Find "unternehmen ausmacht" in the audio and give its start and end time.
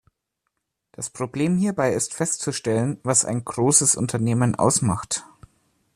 3.95-5.25